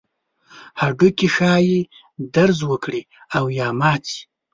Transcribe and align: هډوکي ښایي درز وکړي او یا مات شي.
هډوکي 0.81 1.27
ښایي 1.35 1.79
درز 2.35 2.59
وکړي 2.71 3.01
او 3.37 3.43
یا 3.59 3.67
مات 3.79 4.03
شي. 4.13 4.21